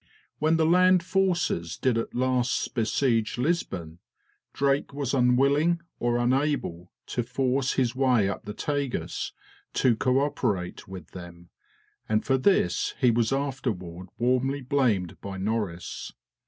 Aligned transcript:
When 0.39 0.57
the 0.57 0.65
land 0.65 1.03
forces 1.03 1.77
did 1.77 1.95
at 1.95 2.15
last 2.15 2.73
besiege 2.73 3.37
Lisbon, 3.37 3.99
Drake 4.51 4.95
was 4.95 5.13
unwilling 5.13 5.79
or 5.99 6.17
unable 6.17 6.91
to 7.05 7.21
force 7.21 7.73
his 7.73 7.95
way 7.95 8.27
up 8.27 8.45
the 8.45 8.53
Tagus 8.55 9.31
to 9.73 9.95
co 9.95 10.21
operate 10.21 10.87
with 10.87 11.11
them, 11.11 11.51
and 12.09 12.25
for 12.25 12.39
this 12.39 12.95
he 12.99 13.11
was 13.11 13.31
afterward 13.31 14.07
warmly 14.17 14.61
blamed 14.63 15.21
by 15.21 15.37
Norris. 15.37 16.11